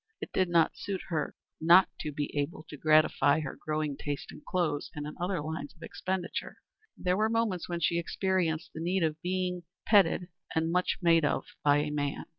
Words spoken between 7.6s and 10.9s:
when she experienced the need of being petted and made